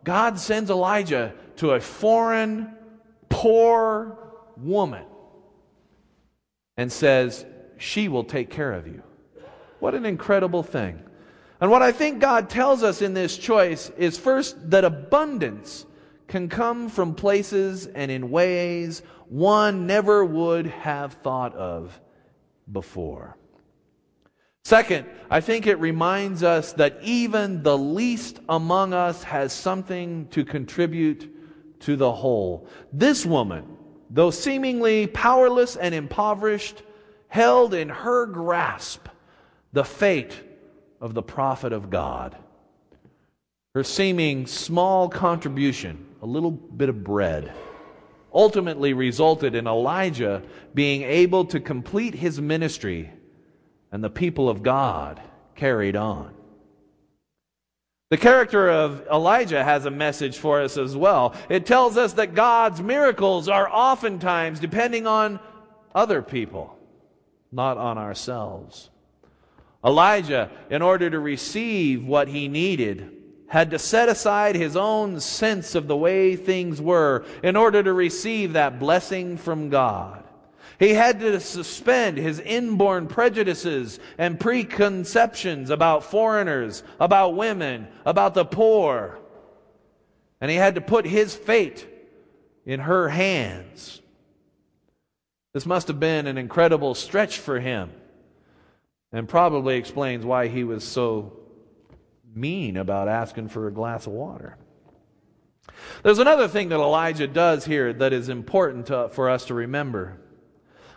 God 0.04 0.40
sends 0.40 0.70
Elijah 0.70 1.34
to 1.58 1.72
a 1.72 1.80
foreign, 1.80 2.74
poor 3.30 4.18
woman 4.58 5.06
and 6.78 6.92
says, 6.92 7.46
She 7.78 8.08
will 8.08 8.24
take 8.24 8.50
care 8.50 8.72
of 8.72 8.88
you. 8.88 9.04
What 9.80 9.96
an 9.96 10.06
incredible 10.06 10.64
thing. 10.64 11.02
And 11.62 11.70
what 11.70 11.82
I 11.82 11.92
think 11.92 12.20
God 12.20 12.50
tells 12.50 12.84
us 12.84 13.02
in 13.02 13.14
this 13.14 13.38
choice 13.38 13.92
is 13.98 14.18
first 14.18 14.72
that 14.72 14.86
abundance 14.86 15.86
can 16.28 16.48
come 16.48 16.90
from 16.90 17.16
places 17.16 17.88
and 17.88 18.10
in 18.10 18.30
ways 18.30 19.02
one 19.28 19.88
never 19.88 20.24
would 20.24 20.68
have 20.68 21.14
thought 21.14 21.54
of 21.56 22.00
before. 22.72 23.36
Second, 24.70 25.08
I 25.32 25.42
think 25.42 25.66
it 25.66 25.80
reminds 25.80 26.44
us 26.44 26.74
that 26.74 27.00
even 27.02 27.64
the 27.64 27.76
least 27.76 28.40
among 28.48 28.94
us 28.94 29.24
has 29.24 29.52
something 29.52 30.28
to 30.28 30.46
contribute 30.46 31.80
to 31.80 31.96
the 31.96 32.12
whole. 32.12 32.68
This 32.94 33.26
woman, 33.26 33.66
though 34.12 34.30
seemingly 34.30 35.08
powerless 35.08 35.76
and 35.76 35.96
impoverished, 35.96 36.84
held 37.30 37.74
in 37.74 37.90
her 37.90 38.28
grasp 38.28 39.08
the 39.74 39.84
fate 39.84 40.40
of 41.02 41.16
the 41.16 41.24
prophet 41.24 41.74
of 41.74 41.90
God. 41.90 42.38
Her 43.74 43.84
seeming 43.84 44.46
small 44.46 45.10
contribution, 45.10 46.06
a 46.22 46.28
little 46.28 46.52
bit 46.52 46.90
of 46.90 47.04
bread, 47.04 47.52
ultimately 48.32 48.94
resulted 48.94 49.56
in 49.56 49.66
Elijah 49.66 50.44
being 50.76 51.02
able 51.02 51.46
to 51.46 51.60
complete 51.60 52.14
his 52.14 52.40
ministry 52.40 53.10
and 53.92 54.04
the 54.04 54.10
people 54.10 54.50
of 54.50 54.64
God 54.64 55.22
carried 55.56 55.96
on. 55.96 56.34
The 58.10 58.18
character 58.18 58.70
of 58.70 59.06
Elijah 59.12 59.64
has 59.64 59.86
a 59.86 59.92
message 59.92 60.38
for 60.38 60.62
us 60.62 60.78
as 60.78 60.96
well. 60.96 61.36
It 61.48 61.68
tells 61.68 61.96
us 61.96 62.14
that 62.14 62.34
God's 62.34 62.82
miracles 62.82 63.48
are 63.48 63.70
oftentimes 63.70 64.60
depending 64.60 65.06
on 65.06 65.40
other 65.94 66.24
people, 66.24 66.76
not 67.52 67.78
on 67.78 68.00
ourselves. 68.00 68.90
Elijah, 69.86 70.50
in 70.72 70.82
order 70.82 71.10
to 71.10 71.20
receive 71.20 72.04
what 72.04 72.28
he 72.28 72.48
needed, 72.48 73.16
had 73.48 73.72
to 73.72 73.80
set 73.80 74.10
aside 74.10 74.56
his 74.56 74.76
own 74.76 75.20
sense 75.20 75.76
of 75.76 75.88
the 75.88 75.98
way 75.98 76.36
things 76.36 76.82
were 76.82 77.26
in 77.44 77.56
order 77.56 77.82
to 77.82 77.94
receive 77.94 78.54
that 78.54 78.80
blessing 78.80 79.38
from 79.38 79.70
God. 79.70 80.24
He 80.80 80.94
had 80.94 81.20
to 81.20 81.42
suspend 81.42 82.18
his 82.18 82.40
inborn 82.40 83.08
prejudices 83.08 84.00
and 84.18 84.40
preconceptions 84.40 85.70
about 85.70 86.06
foreigners, 86.06 86.84
about 87.02 87.36
women, 87.36 87.90
about 88.06 88.34
the 88.34 88.46
poor. 88.46 89.20
And 90.40 90.50
he 90.50 90.56
had 90.56 90.76
to 90.76 90.82
put 90.82 91.06
his 91.06 91.36
fate 91.36 91.86
in 92.66 92.80
her 92.80 93.10
hands. 93.10 94.02
This 95.54 95.66
must 95.66 95.90
have 95.90 96.00
been 96.00 96.28
an 96.28 96.38
incredible 96.38 96.96
stretch 96.96 97.40
for 97.40 97.60
him 97.60 97.92
and 99.12 99.28
probably 99.28 99.76
explains 99.76 100.26
why 100.26 100.48
he 100.48 100.64
was 100.64 100.86
so 100.86 101.34
mean 102.34 102.78
about 102.78 103.10
asking 103.10 103.50
for 103.50 103.68
a 103.68 103.72
glass 103.72 104.08
of 104.08 104.14
water. 104.14 104.56
There's 106.04 106.20
another 106.20 106.48
thing 106.48 106.70
that 106.70 106.76
Elijah 106.76 107.28
does 107.28 107.66
here 107.66 107.92
that 107.92 108.14
is 108.14 108.30
important 108.30 108.86
to, 108.88 109.10
for 109.10 109.30
us 109.30 109.46
to 109.46 109.54
remember. 109.54 110.20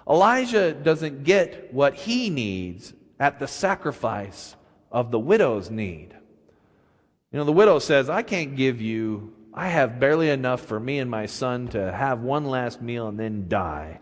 Elijah 0.08 0.72
doesn't 0.72 1.24
get 1.24 1.72
what 1.72 1.94
he 1.94 2.30
needs 2.30 2.92
at 3.20 3.38
the 3.38 3.46
sacrifice 3.46 4.56
of 4.90 5.10
the 5.10 5.18
widow's 5.18 5.70
need. 5.70 6.14
You 7.30 7.38
know, 7.38 7.44
the 7.44 7.52
widow 7.52 7.78
says, 7.78 8.10
I 8.10 8.22
can't 8.22 8.56
give 8.56 8.80
you, 8.80 9.32
I 9.54 9.68
have 9.68 10.00
barely 10.00 10.28
enough 10.28 10.60
for 10.60 10.78
me 10.78 10.98
and 10.98 11.10
my 11.10 11.26
son 11.26 11.68
to 11.68 11.92
have 11.92 12.20
one 12.20 12.44
last 12.44 12.82
meal 12.82 13.08
and 13.08 13.18
then 13.18 13.48
die. 13.48 14.00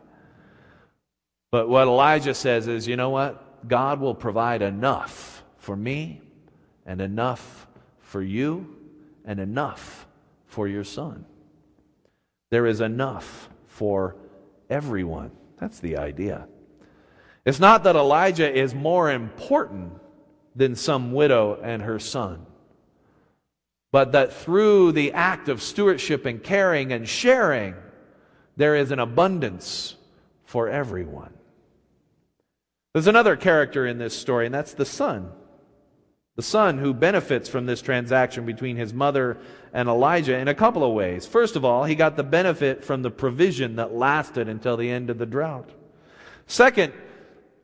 But 1.50 1.68
what 1.68 1.86
Elijah 1.86 2.34
says 2.34 2.66
is, 2.66 2.88
you 2.88 2.96
know 2.96 3.10
what? 3.10 3.68
God 3.68 4.00
will 4.00 4.14
provide 4.14 4.62
enough 4.62 5.44
for 5.58 5.76
me 5.76 6.22
and 6.86 7.00
enough 7.00 7.66
for 8.00 8.22
you 8.22 8.76
and 9.24 9.38
enough 9.38 10.06
for 10.46 10.66
your 10.66 10.84
son. 10.84 11.24
There 12.50 12.66
is 12.66 12.80
enough 12.80 13.48
for 13.68 14.16
everyone. 14.68 15.30
That's 15.60 15.78
the 15.78 15.98
idea. 15.98 16.48
It's 17.44 17.60
not 17.60 17.84
that 17.84 17.96
Elijah 17.96 18.50
is 18.52 18.74
more 18.74 19.10
important 19.10 19.92
than 20.56 20.74
some 20.74 21.12
widow 21.12 21.60
and 21.62 21.82
her 21.82 21.98
son, 21.98 22.46
but 23.92 24.12
that 24.12 24.32
through 24.32 24.92
the 24.92 25.12
act 25.12 25.48
of 25.48 25.62
stewardship 25.62 26.26
and 26.26 26.42
caring 26.42 26.92
and 26.92 27.08
sharing, 27.08 27.74
there 28.56 28.74
is 28.74 28.90
an 28.90 28.98
abundance 28.98 29.96
for 30.44 30.68
everyone. 30.68 31.32
There's 32.92 33.06
another 33.06 33.36
character 33.36 33.86
in 33.86 33.98
this 33.98 34.16
story, 34.18 34.46
and 34.46 34.54
that's 34.54 34.74
the 34.74 34.84
son. 34.84 35.30
The 36.36 36.42
son 36.42 36.78
who 36.78 36.92
benefits 36.94 37.48
from 37.48 37.66
this 37.66 37.82
transaction 37.82 38.46
between 38.46 38.76
his 38.76 38.92
mother 38.92 39.38
and 39.72 39.88
Elijah 39.88 40.36
in 40.38 40.48
a 40.48 40.54
couple 40.54 40.84
of 40.84 40.92
ways. 40.92 41.26
First 41.26 41.56
of 41.56 41.64
all, 41.64 41.84
he 41.84 41.94
got 41.94 42.16
the 42.16 42.24
benefit 42.24 42.84
from 42.84 43.02
the 43.02 43.10
provision 43.10 43.76
that 43.76 43.94
lasted 43.94 44.48
until 44.48 44.76
the 44.76 44.90
end 44.90 45.10
of 45.10 45.18
the 45.18 45.26
drought. 45.26 45.70
Second, 46.46 46.92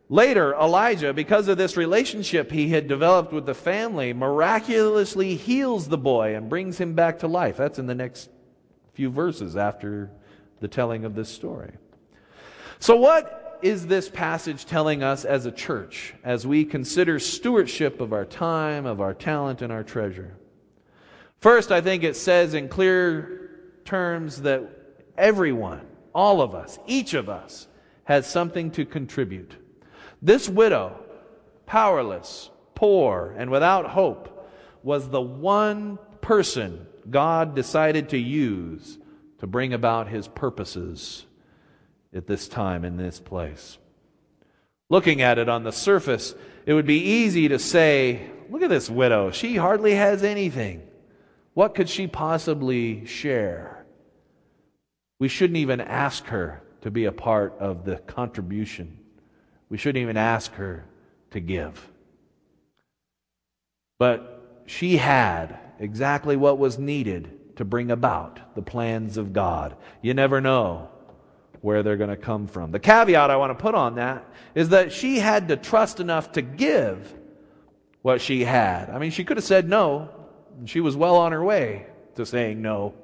later, 0.08 0.54
Elijah, 0.54 1.12
because 1.12 1.48
of 1.48 1.58
this 1.58 1.76
relationship 1.76 2.52
he 2.52 2.68
had 2.68 2.86
developed 2.86 3.32
with 3.32 3.46
the 3.46 3.54
family, 3.54 4.12
miraculously 4.12 5.34
heals 5.34 5.88
the 5.88 5.98
boy 5.98 6.36
and 6.36 6.48
brings 6.48 6.78
him 6.78 6.94
back 6.94 7.18
to 7.20 7.26
life. 7.26 7.56
That's 7.56 7.78
in 7.78 7.86
the 7.86 7.94
next 7.94 8.30
few 8.94 9.10
verses 9.10 9.56
after 9.56 10.10
the 10.60 10.68
telling 10.68 11.04
of 11.04 11.14
this 11.14 11.28
story. 11.28 11.72
So, 12.78 12.96
what 12.96 13.58
is 13.62 13.86
this 13.86 14.08
passage 14.08 14.66
telling 14.66 15.02
us 15.02 15.25
as 15.25 15.46
a 15.46 15.50
church 15.50 16.14
as 16.22 16.46
we 16.46 16.64
consider 16.64 17.18
stewardship 17.18 18.00
of 18.00 18.12
our 18.12 18.25
time, 18.25 18.86
of 18.86 19.00
our 19.00 19.14
talent, 19.14 19.62
and 19.62 19.72
our 19.72 19.82
treasure? 19.82 20.36
First, 21.40 21.71
I 21.71 21.81
think 21.81 22.02
it 22.02 22.16
says 22.16 22.55
in 22.55 22.69
clear 22.69 23.50
terms 23.85 24.43
that 24.43 24.69
everyone, 25.16 25.87
all 26.14 26.40
of 26.40 26.55
us, 26.55 26.78
each 26.87 27.14
of 27.14 27.28
us, 27.28 27.69
has 28.05 28.26
something 28.26 28.71
to 28.73 28.85
contribute. 28.85 29.55
This 30.23 30.49
widow, 30.49 30.99
powerless, 31.66 32.50
poor, 32.75 33.35
and 33.37 33.50
without 33.50 33.87
hope, 33.87 34.50
was 34.83 35.09
the 35.09 35.21
one 35.21 35.99
person 36.21 36.87
God 37.11 37.55
decided 37.55 38.11
to 38.11 38.19
use 38.19 38.99
to 39.38 39.47
bring 39.47 39.73
about 39.73 40.09
his 40.09 40.28
purposes 40.28 41.26
at 42.14 42.26
this 42.26 42.49
time 42.49 42.85
in 42.85 42.97
this 42.97 43.21
place. 43.21 43.78
Looking 44.88 45.21
at 45.21 45.38
it 45.38 45.49
on 45.49 45.64
the 45.64 45.73
surface, 45.73 46.35
it 46.64 46.73
would 46.73 46.87
be 46.87 47.00
easy 47.00 47.49
to 47.49 47.59
say, 47.59 48.31
Look 48.49 48.62
at 48.62 48.71
this 48.71 48.88
widow. 48.88 49.33
She 49.33 49.57
hardly 49.57 49.97
has 49.97 50.23
anything. 50.23 50.86
What 51.56 51.75
could 51.75 51.88
she 51.88 52.06
possibly 52.06 53.06
share? 53.06 53.86
We 55.18 55.26
shouldn't 55.26 55.56
even 55.56 55.80
ask 55.80 56.26
her 56.26 56.60
to 56.82 56.90
be 56.90 57.06
a 57.06 57.12
part 57.12 57.54
of 57.58 57.86
the 57.86 57.96
contribution. 57.96 58.98
We 59.70 59.78
shouldn't 59.78 60.02
even 60.02 60.18
ask 60.18 60.52
her 60.56 60.84
to 61.30 61.40
give. 61.40 61.90
But 63.98 64.64
she 64.66 64.98
had 64.98 65.58
exactly 65.78 66.36
what 66.36 66.58
was 66.58 66.78
needed 66.78 67.56
to 67.56 67.64
bring 67.64 67.90
about 67.90 68.54
the 68.54 68.60
plans 68.60 69.16
of 69.16 69.32
God. 69.32 69.76
You 70.02 70.12
never 70.12 70.42
know 70.42 70.90
where 71.62 71.82
they're 71.82 71.96
going 71.96 72.10
to 72.10 72.18
come 72.18 72.48
from. 72.48 72.70
The 72.70 72.80
caveat 72.80 73.30
I 73.30 73.36
want 73.36 73.58
to 73.58 73.62
put 73.62 73.75
on 73.75 73.94
that 73.94 74.28
is 74.54 74.68
that 74.68 74.92
she 74.92 75.20
had 75.20 75.48
to 75.48 75.56
trust 75.56 76.00
enough 76.00 76.32
to 76.32 76.42
give 76.42 77.14
what 78.02 78.20
she 78.20 78.44
had. 78.44 78.90
I 78.90 78.98
mean, 78.98 79.10
she 79.10 79.25
could 79.25 79.38
have 79.38 79.44
said 79.44 79.70
no, 79.70 80.10
she 80.64 80.80
was 80.80 80.96
well 80.96 81.16
on 81.16 81.32
her 81.32 81.44
way 81.44 81.86
to 82.14 82.25
saying 82.25 82.62
no, 82.62 82.94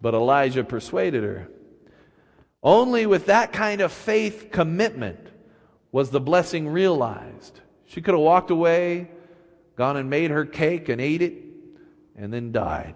but 0.00 0.14
Elijah 0.14 0.64
persuaded 0.64 1.24
her. 1.24 1.48
Only 2.62 3.06
with 3.06 3.26
that 3.26 3.52
kind 3.52 3.80
of 3.80 3.92
faith 3.92 4.48
commitment 4.52 5.20
was 5.92 6.10
the 6.10 6.20
blessing 6.20 6.68
realized. 6.68 7.60
She 7.86 8.00
could 8.00 8.14
have 8.14 8.22
walked 8.22 8.50
away, 8.50 9.10
gone 9.76 9.96
and 9.96 10.10
made 10.10 10.30
her 10.30 10.44
cake 10.44 10.88
and 10.88 11.00
ate 11.00 11.22
it, 11.22 11.34
and 12.16 12.32
then 12.32 12.52
died. 12.52 12.94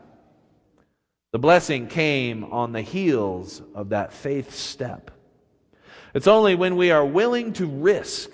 The 1.33 1.39
blessing 1.39 1.87
came 1.87 2.45
on 2.45 2.73
the 2.73 2.83
heels 2.83 3.63
of 3.75 3.91
that 3.91 4.13
faith 4.13 4.55
step. 4.55 5.11
It's 6.15 6.27
only 6.27 6.57
when 6.57 6.77
we 6.77 6.91
are 6.91 7.07
willing 7.07 7.53
to 7.55 7.67
risk 7.67 8.31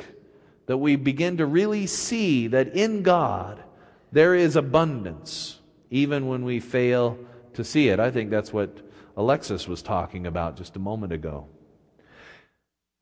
that 0.67 0.79
we 0.79 0.97
begin 0.97 1.37
to 1.37 1.47
really 1.47 1.87
see 1.87 2.47
that 2.49 2.75
in 2.75 3.03
God 3.03 3.63
there 4.13 4.35
is 4.35 4.57
abundance, 4.57 5.59
even 5.91 6.27
when 6.29 6.45
we 6.45 6.61
fail 6.61 7.19
to 7.55 7.65
see 7.65 7.89
it. 7.89 8.01
I 8.01 8.11
think 8.11 8.31
that's 8.31 8.53
what 8.53 8.79
Alexis 9.17 9.67
was 9.67 9.83
talking 9.83 10.27
about 10.27 10.57
just 10.57 10.77
a 10.77 10.79
moment 10.79 11.13
ago. 11.13 11.47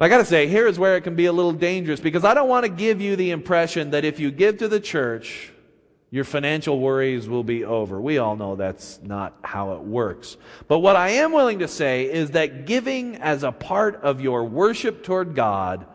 I 0.00 0.08
got 0.08 0.18
to 0.18 0.25
say, 0.25 0.49
here 0.49 0.66
is 0.66 0.78
where 0.78 0.96
it 0.96 1.02
can 1.02 1.14
be 1.14 1.26
a 1.26 1.32
little 1.32 1.52
dangerous 1.52 2.00
because 2.00 2.25
I 2.25 2.34
don't 2.34 2.49
want 2.49 2.64
to 2.64 2.70
give 2.70 3.00
you 3.00 3.14
the 3.16 3.30
impression 3.30 3.90
that 3.90 4.04
if 4.04 4.18
you 4.18 4.30
give 4.30 4.58
to 4.58 4.68
the 4.68 4.80
church, 4.80 5.52
your 6.11 6.25
financial 6.25 6.78
worries 6.78 7.28
will 7.28 7.44
be 7.44 7.64
over. 7.64 8.00
We 8.00 8.18
all 8.18 8.37
know 8.37 8.56
that's 8.56 9.00
not 9.02 9.37
how 9.42 9.75
it 9.75 9.82
works. 9.82 10.37
But 10.68 10.80
what 10.80 10.96
I 10.96 11.11
am 11.11 11.32
willing 11.32 11.61
to 11.61 11.68
say 11.68 12.04
is 12.04 12.32
that 12.32 12.66
giving 12.66 13.16
as 13.16 13.42
a 13.42 13.52
part 13.52 13.96
of 13.96 14.20
your 14.20 14.44
worship 14.44 15.04
toward 15.04 15.34
God 15.34 15.87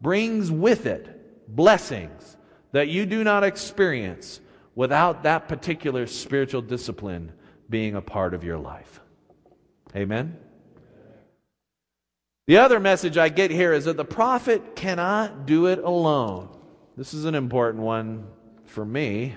brings 0.00 0.50
with 0.50 0.86
it 0.86 1.54
blessings 1.54 2.35
that 2.76 2.88
you 2.88 3.06
do 3.06 3.24
not 3.24 3.42
experience 3.42 4.38
without 4.74 5.22
that 5.22 5.48
particular 5.48 6.06
spiritual 6.06 6.60
discipline 6.60 7.32
being 7.70 7.94
a 7.94 8.02
part 8.02 8.34
of 8.34 8.44
your 8.44 8.58
life. 8.58 9.00
Amen? 9.96 10.36
The 12.46 12.58
other 12.58 12.78
message 12.78 13.16
I 13.16 13.30
get 13.30 13.50
here 13.50 13.72
is 13.72 13.86
that 13.86 13.96
the 13.96 14.04
prophet 14.04 14.76
cannot 14.76 15.46
do 15.46 15.68
it 15.68 15.78
alone. 15.78 16.50
This 16.98 17.14
is 17.14 17.24
an 17.24 17.34
important 17.34 17.82
one 17.82 18.26
for 18.66 18.84
me. 18.84 19.34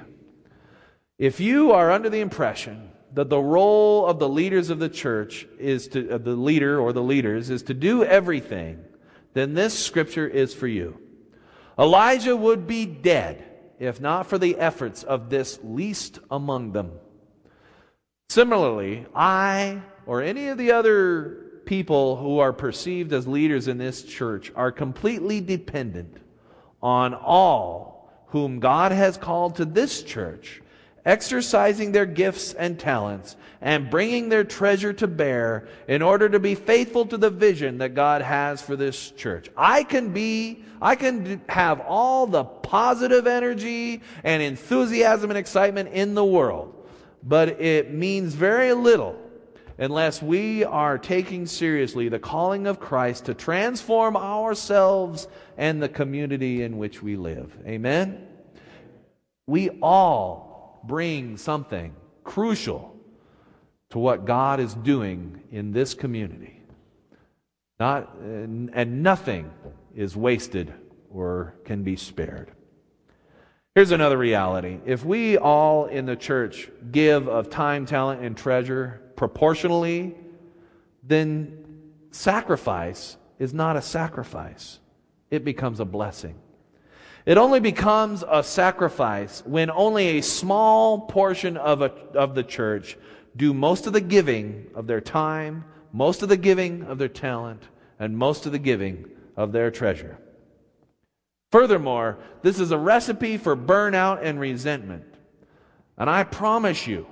If 1.17 1.39
you 1.39 1.71
are 1.71 1.91
under 1.91 2.09
the 2.09 2.19
impression 2.19 2.91
that 3.13 3.29
the 3.29 3.39
role 3.39 4.05
of 4.05 4.19
the 4.19 4.27
leaders 4.27 4.69
of 4.69 4.79
the 4.79 4.89
church 4.89 5.47
is 5.57 5.87
to, 5.87 6.11
uh, 6.11 6.17
the 6.17 6.35
leader 6.35 6.77
or 6.77 6.91
the 6.91 7.01
leaders 7.01 7.49
is 7.49 7.63
to 7.63 7.73
do 7.73 8.03
everything, 8.03 8.83
then 9.33 9.53
this 9.53 9.79
scripture 9.79 10.27
is 10.27 10.53
for 10.53 10.67
you. 10.67 10.99
Elijah 11.79 12.35
would 12.35 12.67
be 12.67 12.85
dead 12.85 13.45
if 13.79 14.01
not 14.01 14.27
for 14.27 14.37
the 14.37 14.57
efforts 14.57 15.03
of 15.03 15.29
this 15.29 15.59
least 15.63 16.19
among 16.29 16.73
them. 16.73 16.91
Similarly, 18.29 19.05
I 19.15 19.81
or 20.05 20.21
any 20.21 20.49
of 20.49 20.57
the 20.57 20.73
other 20.73 21.61
people 21.65 22.17
who 22.17 22.39
are 22.39 22.51
perceived 22.51 23.13
as 23.13 23.27
leaders 23.27 23.67
in 23.67 23.77
this 23.77 24.03
church 24.03 24.51
are 24.55 24.71
completely 24.71 25.39
dependent 25.39 26.17
on 26.81 27.13
all 27.13 28.25
whom 28.27 28.59
God 28.59 28.91
has 28.91 29.17
called 29.17 29.55
to 29.55 29.65
this 29.65 30.03
church 30.03 30.61
exercising 31.05 31.91
their 31.91 32.05
gifts 32.05 32.53
and 32.53 32.79
talents, 32.79 33.35
and 33.61 33.89
bringing 33.89 34.29
their 34.29 34.43
treasure 34.43 34.93
to 34.93 35.07
bear 35.07 35.67
in 35.87 36.01
order 36.01 36.29
to 36.29 36.39
be 36.39 36.55
faithful 36.55 37.05
to 37.05 37.17
the 37.17 37.29
vision 37.29 37.79
that 37.79 37.93
God 37.93 38.21
has 38.21 38.61
for 38.61 38.75
this 38.75 39.11
church. 39.11 39.49
I 39.57 39.83
can 39.83 40.13
be, 40.13 40.63
I 40.81 40.95
can 40.95 41.41
have 41.49 41.81
all 41.81 42.25
the 42.25 42.43
positive 42.43 43.27
energy 43.27 44.01
and 44.23 44.41
enthusiasm 44.41 45.29
and 45.31 45.37
excitement 45.37 45.89
in 45.89 46.15
the 46.15 46.25
world, 46.25 46.73
but 47.23 47.61
it 47.61 47.93
means 47.93 48.33
very 48.33 48.73
little 48.73 49.19
unless 49.77 50.21
we 50.21 50.65
are 50.65 50.97
taking 50.97 51.45
seriously 51.45 52.09
the 52.09 52.19
calling 52.19 52.67
of 52.67 52.79
Christ 52.79 53.25
to 53.25 53.33
transform 53.33 54.17
ourselves 54.17 55.27
and 55.57 55.81
the 55.81 55.89
community 55.89 56.63
in 56.63 56.77
which 56.77 57.01
we 57.01 57.15
live. 57.15 57.57
Amen? 57.65 58.27
We 59.47 59.69
all 59.81 60.48
bring 60.83 61.37
something 61.37 61.95
crucial 62.23 62.95
to 63.89 63.99
what 63.99 64.25
God 64.25 64.59
is 64.59 64.73
doing 64.75 65.41
in 65.51 65.71
this 65.71 65.93
community. 65.93 66.61
Not, 67.79 68.15
and, 68.15 69.03
nothing 69.03 69.51
is 69.95 70.15
wasted 70.15 70.73
or 71.09 71.55
can 71.65 71.83
be 71.83 71.95
spared. 71.95 72.51
Here's 73.73 73.91
another 73.91 74.17
reality. 74.17 74.79
If 74.85 75.05
we 75.05 75.37
all 75.37 75.85
in 75.85 76.05
the 76.05 76.15
church 76.15 76.69
give 76.91 77.29
of 77.29 77.49
time, 77.49 77.85
talent, 77.85 78.21
and 78.21 78.35
treasure 78.35 79.01
proportionally, 79.15 80.15
then 81.03 81.65
sacrifice 82.11 83.15
is 83.37 83.53
not 83.53 83.77
a 83.77 83.81
sacrifice. 83.81 84.79
It 85.31 85.45
becomes 85.45 85.79
a 85.79 85.85
blessing. 85.85 86.35
It 87.25 87.37
only 87.37 87.59
becomes 87.59 88.23
a 88.27 88.43
sacrifice 88.43 89.43
when 89.45 89.69
only 89.69 90.17
a 90.17 90.21
small 90.21 91.01
portion 91.01 91.57
of, 91.57 91.81
a, 91.81 91.91
of 92.13 92.35
the 92.35 92.43
church 92.43 92.97
do 93.35 93.53
most 93.53 93.87
of 93.87 93.93
the 93.93 94.01
giving 94.01 94.67
of 94.73 94.87
their 94.87 95.01
time, 95.01 95.65
most 95.91 96.23
of 96.23 96.29
the 96.29 96.37
giving 96.37 96.83
of 96.83 96.97
their 96.97 97.09
talent, 97.09 97.63
and 97.99 98.17
most 98.17 98.45
of 98.45 98.51
the 98.51 98.59
giving 98.59 99.05
of 99.35 99.51
their 99.51 99.69
treasure. 99.69 100.17
Furthermore, 101.51 102.19
this 102.41 102.59
is 102.59 102.71
a 102.71 102.77
recipe 102.77 103.37
for 103.37 103.55
burnout 103.55 104.19
and 104.23 104.39
resentment. 104.39 105.03
And 105.97 106.09
I 106.09 106.23
promise 106.23 106.87
you 106.87 107.07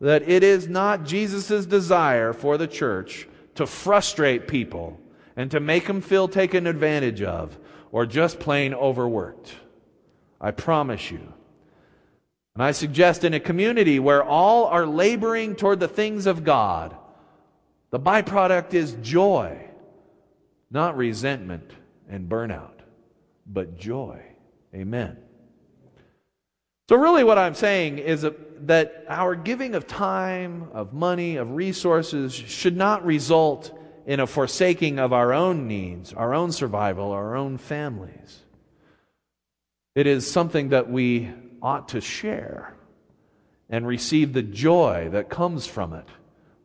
that 0.00 0.28
it 0.28 0.42
is 0.42 0.68
not 0.68 1.04
Jesus' 1.04 1.66
desire 1.66 2.32
for 2.32 2.56
the 2.56 2.66
church 2.66 3.28
to 3.56 3.66
frustrate 3.66 4.48
people 4.48 4.98
and 5.36 5.50
to 5.50 5.60
make 5.60 5.86
them 5.86 6.00
feel 6.00 6.28
taken 6.28 6.66
advantage 6.66 7.22
of 7.22 7.58
or 7.94 8.04
just 8.04 8.40
plain 8.40 8.74
overworked. 8.74 9.54
I 10.40 10.50
promise 10.50 11.12
you. 11.12 11.32
And 12.56 12.64
I 12.64 12.72
suggest 12.72 13.22
in 13.22 13.34
a 13.34 13.40
community 13.40 14.00
where 14.00 14.24
all 14.24 14.64
are 14.64 14.84
laboring 14.84 15.54
toward 15.54 15.78
the 15.78 15.86
things 15.86 16.26
of 16.26 16.42
God, 16.42 16.96
the 17.92 18.00
byproduct 18.00 18.74
is 18.74 18.96
joy, 19.00 19.64
not 20.72 20.96
resentment 20.96 21.70
and 22.10 22.28
burnout, 22.28 22.80
but 23.46 23.78
joy. 23.78 24.20
Amen. 24.74 25.16
So, 26.88 26.96
really, 26.96 27.22
what 27.22 27.38
I'm 27.38 27.54
saying 27.54 27.98
is 27.98 28.26
that 28.62 29.04
our 29.08 29.36
giving 29.36 29.76
of 29.76 29.86
time, 29.86 30.68
of 30.72 30.92
money, 30.92 31.36
of 31.36 31.52
resources 31.52 32.34
should 32.34 32.76
not 32.76 33.06
result 33.06 33.72
in 34.06 34.20
a 34.20 34.26
forsaking 34.26 34.98
of 34.98 35.12
our 35.12 35.32
own 35.32 35.66
needs, 35.66 36.12
our 36.12 36.34
own 36.34 36.52
survival, 36.52 37.12
our 37.12 37.36
own 37.36 37.58
families. 37.58 38.42
It 39.94 40.06
is 40.06 40.30
something 40.30 40.70
that 40.70 40.90
we 40.90 41.30
ought 41.62 41.88
to 41.90 42.00
share 42.00 42.74
and 43.70 43.86
receive 43.86 44.32
the 44.32 44.42
joy 44.42 45.08
that 45.12 45.30
comes 45.30 45.66
from 45.66 45.94
it 45.94 46.08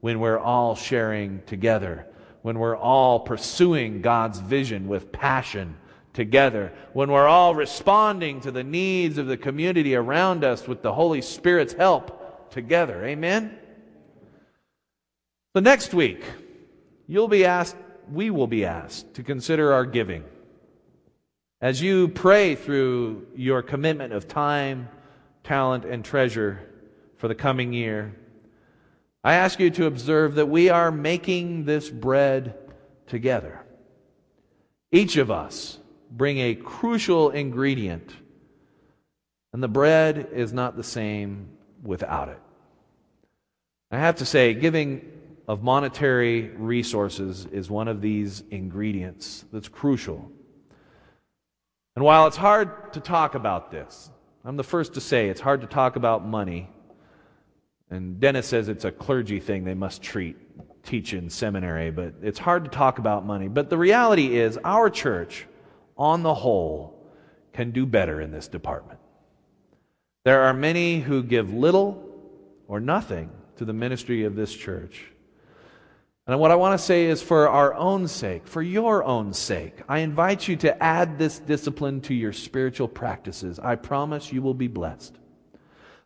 when 0.01 0.19
we're 0.19 0.39
all 0.39 0.75
sharing 0.75 1.41
together, 1.45 2.05
when 2.41 2.59
we're 2.59 2.75
all 2.75 3.19
pursuing 3.19 4.01
God's 4.01 4.39
vision 4.39 4.87
with 4.87 5.11
passion 5.11 5.77
together, 6.13 6.73
when 6.93 7.11
we're 7.11 7.27
all 7.27 7.55
responding 7.55 8.41
to 8.41 8.51
the 8.51 8.63
needs 8.63 9.17
of 9.17 9.27
the 9.27 9.37
community 9.37 9.95
around 9.95 10.43
us 10.43 10.67
with 10.67 10.81
the 10.81 10.93
Holy 10.93 11.21
Spirit's 11.21 11.73
help 11.73 12.51
together. 12.51 13.05
Amen? 13.05 13.57
The 15.53 15.61
next 15.61 15.93
week, 15.93 16.23
you'll 17.09 17.27
be 17.27 17.43
asked, 17.43 17.75
we 18.11 18.29
will 18.29 18.47
be 18.47 18.63
asked 18.63 19.15
to 19.15 19.23
consider 19.23 19.73
our 19.73 19.85
giving. 19.85 20.23
As 21.59 21.81
you 21.81 22.07
pray 22.07 22.55
through 22.55 23.27
your 23.35 23.63
commitment 23.63 24.13
of 24.13 24.27
time, 24.27 24.87
talent, 25.43 25.83
and 25.85 26.05
treasure 26.05 26.61
for 27.17 27.27
the 27.27 27.35
coming 27.35 27.73
year, 27.73 28.15
I 29.23 29.33
ask 29.33 29.59
you 29.59 29.71
to 29.71 29.87
observe 29.87 30.35
that 30.35 30.45
we 30.45 30.69
are 30.69 30.91
making 30.91 31.65
this 31.65 31.89
bread 31.89 32.55
together. 33.07 33.59
Each 34.91 35.17
of 35.17 35.31
us 35.31 35.79
bring 36.11 36.37
a 36.37 36.55
crucial 36.55 37.31
ingredient, 37.31 38.13
and 39.51 39.63
the 39.63 39.67
bread 39.67 40.29
is 40.31 40.53
not 40.53 40.77
the 40.77 40.83
same 40.83 41.49
without 41.83 42.29
it. 42.29 42.39
I 43.91 43.97
have 43.97 44.17
to 44.17 44.25
say, 44.25 44.53
giving 44.53 45.18
of 45.49 45.63
monetary 45.63 46.49
resources 46.49 47.47
is 47.51 47.71
one 47.71 47.87
of 47.87 48.01
these 48.01 48.43
ingredients 48.51 49.45
that's 49.51 49.67
crucial. 49.67 50.31
And 51.95 52.05
while 52.05 52.27
it's 52.27 52.37
hard 52.37 52.93
to 52.93 52.99
talk 52.99 53.33
about 53.33 53.71
this, 53.71 54.11
I'm 54.45 54.57
the 54.57 54.63
first 54.63 54.93
to 54.93 55.01
say 55.01 55.27
it's 55.27 55.41
hard 55.41 55.61
to 55.61 55.67
talk 55.67 55.95
about 55.95 56.23
money. 56.23 56.69
And 57.89 58.19
Dennis 58.19 58.45
says 58.45 58.69
it's 58.69 58.85
a 58.85 58.91
clergy 58.91 59.39
thing 59.39 59.63
they 59.63 59.73
must 59.73 60.03
treat, 60.03 60.37
teach 60.83 61.13
in 61.13 61.31
seminary, 61.31 61.89
but 61.89 62.13
it's 62.21 62.37
hard 62.37 62.63
to 62.65 62.69
talk 62.69 62.99
about 62.99 63.25
money. 63.25 63.47
But 63.47 63.71
the 63.71 63.77
reality 63.77 64.37
is, 64.37 64.59
our 64.63 64.87
church, 64.87 65.47
on 65.97 66.21
the 66.21 66.35
whole, 66.35 67.03
can 67.53 67.71
do 67.71 67.87
better 67.87 68.21
in 68.21 68.29
this 68.29 68.47
department. 68.47 68.99
There 70.25 70.43
are 70.43 70.53
many 70.53 70.99
who 70.99 71.23
give 71.23 71.51
little 71.51 72.07
or 72.67 72.79
nothing 72.79 73.31
to 73.55 73.65
the 73.65 73.73
ministry 73.73 74.25
of 74.25 74.35
this 74.35 74.53
church. 74.53 75.07
And 76.29 76.39
what 76.39 76.51
I 76.51 76.55
want 76.55 76.79
to 76.79 76.85
say 76.85 77.05
is 77.05 77.23
for 77.23 77.49
our 77.49 77.73
own 77.73 78.07
sake, 78.07 78.47
for 78.47 78.61
your 78.61 79.03
own 79.03 79.33
sake, 79.33 79.81
I 79.89 79.99
invite 79.99 80.47
you 80.47 80.55
to 80.57 80.83
add 80.83 81.17
this 81.17 81.39
discipline 81.39 82.01
to 82.01 82.13
your 82.13 82.33
spiritual 82.33 82.87
practices. 82.87 83.57
I 83.57 83.75
promise 83.77 84.31
you 84.31 84.43
will 84.43 84.53
be 84.53 84.67
blessed. 84.67 85.15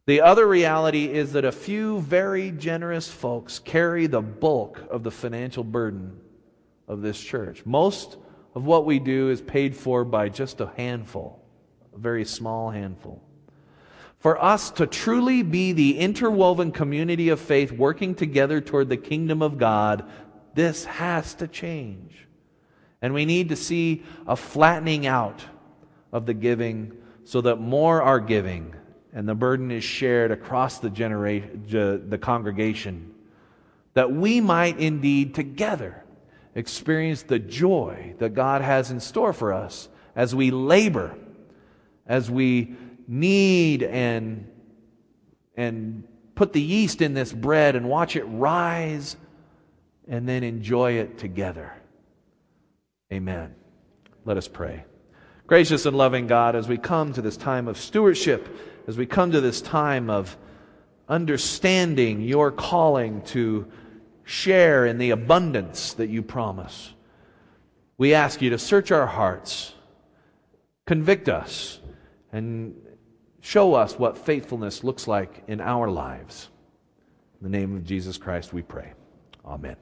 The 0.05 0.21
other 0.21 0.47
reality 0.47 1.11
is 1.11 1.33
that 1.33 1.43
a 1.43 1.51
few 1.51 1.99
very 1.99 2.51
generous 2.51 3.11
folks 3.11 3.59
carry 3.59 4.07
the 4.07 4.21
bulk 4.21 4.81
of 4.89 5.03
the 5.03 5.11
financial 5.11 5.65
burden 5.65 6.17
of 6.87 7.01
this 7.01 7.19
church. 7.19 7.65
Most 7.65 8.15
of 8.55 8.63
what 8.63 8.85
we 8.85 8.99
do 8.99 9.29
is 9.29 9.41
paid 9.41 9.75
for 9.75 10.05
by 10.05 10.29
just 10.29 10.61
a 10.61 10.71
handful, 10.77 11.43
a 11.93 11.99
very 11.99 12.23
small 12.23 12.69
handful. 12.69 13.21
For 14.23 14.41
us 14.41 14.71
to 14.71 14.87
truly 14.87 15.43
be 15.43 15.73
the 15.73 15.99
interwoven 15.99 16.71
community 16.71 17.27
of 17.27 17.41
faith 17.41 17.73
working 17.73 18.15
together 18.15 18.61
toward 18.61 18.87
the 18.87 18.95
kingdom 18.95 19.41
of 19.41 19.57
God, 19.57 20.09
this 20.53 20.85
has 20.85 21.33
to 21.35 21.47
change. 21.49 22.25
And 23.01 23.13
we 23.13 23.25
need 23.25 23.49
to 23.49 23.57
see 23.57 24.03
a 24.25 24.37
flattening 24.37 25.05
out 25.05 25.43
of 26.13 26.25
the 26.25 26.33
giving 26.33 26.97
so 27.25 27.41
that 27.41 27.57
more 27.57 28.01
are 28.01 28.21
giving 28.21 28.73
and 29.11 29.27
the 29.27 29.35
burden 29.35 29.71
is 29.71 29.83
shared 29.83 30.31
across 30.31 30.79
the, 30.79 30.89
genera- 30.89 31.41
the 31.67 32.17
congregation. 32.17 33.13
That 33.93 34.13
we 34.13 34.39
might 34.39 34.79
indeed 34.79 35.35
together 35.35 36.01
experience 36.55 37.23
the 37.23 37.39
joy 37.39 38.15
that 38.19 38.29
God 38.29 38.61
has 38.61 38.89
in 38.89 39.01
store 39.01 39.33
for 39.33 39.51
us 39.51 39.89
as 40.15 40.33
we 40.33 40.49
labor 40.49 41.13
as 42.07 42.29
we 42.29 42.75
knead 43.07 43.83
and, 43.83 44.47
and 45.55 46.03
put 46.35 46.53
the 46.53 46.61
yeast 46.61 47.01
in 47.01 47.13
this 47.13 47.31
bread 47.31 47.75
and 47.75 47.87
watch 47.87 48.15
it 48.15 48.23
rise 48.23 49.17
and 50.07 50.27
then 50.27 50.43
enjoy 50.43 50.93
it 50.93 51.17
together. 51.17 51.73
Amen. 53.11 53.55
Let 54.25 54.37
us 54.37 54.47
pray. 54.47 54.85
Gracious 55.45 55.85
and 55.85 55.95
loving 55.95 56.27
God, 56.27 56.55
as 56.55 56.67
we 56.67 56.77
come 56.77 57.13
to 57.13 57.21
this 57.21 57.37
time 57.37 57.67
of 57.67 57.77
stewardship, 57.77 58.47
as 58.87 58.97
we 58.97 59.05
come 59.05 59.31
to 59.31 59.41
this 59.41 59.61
time 59.61 60.09
of 60.09 60.35
understanding 61.07 62.21
your 62.21 62.51
calling 62.51 63.21
to 63.23 63.67
share 64.23 64.85
in 64.85 64.97
the 64.97 65.09
abundance 65.09 65.93
that 65.93 66.09
you 66.09 66.21
promise, 66.21 66.93
we 67.97 68.13
ask 68.13 68.41
you 68.41 68.49
to 68.49 68.57
search 68.57 68.91
our 68.91 69.05
hearts, 69.05 69.73
convict 70.85 71.29
us, 71.29 71.79
and 72.31 72.73
show 73.43 73.75
us 73.75 73.99
what 73.99 74.17
faithfulness 74.17 74.83
looks 74.83 75.07
like 75.07 75.43
in 75.47 75.61
our 75.61 75.91
lives. 75.91 76.49
In 77.39 77.51
the 77.51 77.57
name 77.57 77.75
of 77.75 77.85
Jesus 77.85 78.17
Christ, 78.17 78.53
we 78.53 78.63
pray. 78.63 78.93
Amen. 79.45 79.75